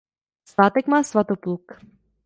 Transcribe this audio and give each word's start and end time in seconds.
Svátek 0.43 0.87
má 0.87 1.03
Svatopluk. 1.03 1.75